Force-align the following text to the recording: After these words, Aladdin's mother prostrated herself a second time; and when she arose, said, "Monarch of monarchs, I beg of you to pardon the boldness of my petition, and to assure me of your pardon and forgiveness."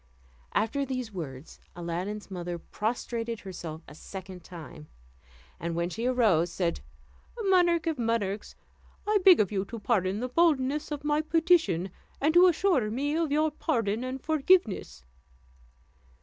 After 0.55 0.83
these 0.83 1.13
words, 1.13 1.59
Aladdin's 1.75 2.31
mother 2.31 2.57
prostrated 2.57 3.41
herself 3.41 3.83
a 3.87 3.93
second 3.93 4.43
time; 4.43 4.87
and 5.59 5.75
when 5.75 5.91
she 5.91 6.07
arose, 6.07 6.51
said, 6.51 6.79
"Monarch 7.43 7.85
of 7.85 7.99
monarchs, 7.99 8.55
I 9.05 9.19
beg 9.23 9.39
of 9.39 9.51
you 9.51 9.63
to 9.65 9.77
pardon 9.77 10.19
the 10.19 10.27
boldness 10.29 10.89
of 10.89 11.03
my 11.03 11.21
petition, 11.21 11.91
and 12.19 12.33
to 12.33 12.47
assure 12.47 12.89
me 12.89 13.15
of 13.15 13.31
your 13.31 13.51
pardon 13.51 14.03
and 14.03 14.19
forgiveness." 14.19 15.03